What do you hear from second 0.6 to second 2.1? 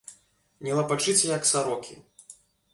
Не лапачыце, як сарокі!